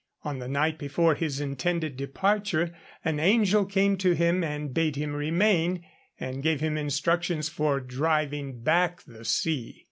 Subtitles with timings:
[0.23, 2.73] On the night before his intended departure
[3.05, 5.85] an angel came to him and bade him remain,
[6.19, 9.79] and gave him instructions for driving back the sea.